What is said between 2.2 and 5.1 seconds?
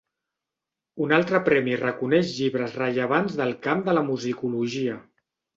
llibres rellevants del camp de la musicologia.